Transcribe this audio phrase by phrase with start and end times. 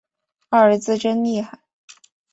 [0.49, 1.59] 二儿子真厉害